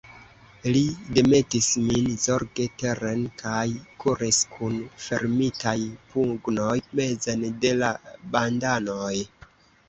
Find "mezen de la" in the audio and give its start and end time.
7.03-7.93